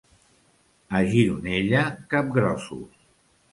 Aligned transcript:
A 0.99 1.01
Gironella, 1.11 1.83
capgrossos. 2.15 3.01